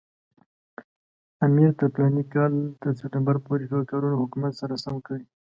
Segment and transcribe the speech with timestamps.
[1.45, 5.25] امیر تر فلاني کال تر سپټمبر پورې ټول کارونه د حکومت سره سم کړي.